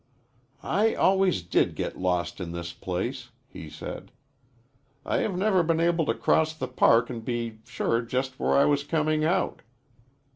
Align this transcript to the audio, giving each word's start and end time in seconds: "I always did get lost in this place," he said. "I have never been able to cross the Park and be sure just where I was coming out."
"I 0.63 0.95
always 0.95 1.43
did 1.43 1.75
get 1.75 1.95
lost 1.95 2.41
in 2.41 2.53
this 2.53 2.73
place," 2.73 3.29
he 3.47 3.69
said. 3.69 4.11
"I 5.05 5.17
have 5.17 5.37
never 5.37 5.61
been 5.61 5.79
able 5.79 6.07
to 6.07 6.15
cross 6.15 6.55
the 6.55 6.67
Park 6.67 7.11
and 7.11 7.23
be 7.23 7.59
sure 7.67 8.01
just 8.01 8.39
where 8.39 8.55
I 8.57 8.65
was 8.65 8.83
coming 8.83 9.23
out." 9.23 9.61